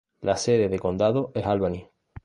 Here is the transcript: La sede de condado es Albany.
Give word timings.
La 0.23 0.35
sede 0.35 0.67
de 0.67 0.79
condado 0.79 1.31
es 1.35 1.45
Albany. 1.45 1.87